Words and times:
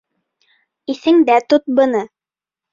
Иҫендә 0.95 1.37
тот 1.53 1.71
быны. 1.81 2.05